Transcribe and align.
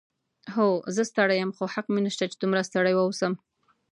هو، 0.55 0.69
زه 0.95 1.03
ستړی 1.11 1.35
یم، 1.41 1.51
خو 1.57 1.63
حق 1.73 1.87
مې 1.93 2.01
نشته 2.07 2.23
چې 2.31 2.37
دومره 2.39 2.67
ستړی 2.69 2.93
واوسم. 2.95 3.33